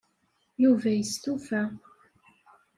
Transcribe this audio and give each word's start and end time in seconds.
Yuba 0.63 0.89
yestufa. 0.97 1.59